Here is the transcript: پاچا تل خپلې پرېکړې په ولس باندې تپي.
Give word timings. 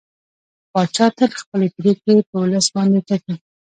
پاچا 0.71 1.05
تل 1.17 1.31
خپلې 1.41 1.67
پرېکړې 1.77 2.15
په 2.29 2.35
ولس 2.43 2.67
باندې 2.75 2.99
تپي. 3.07 3.35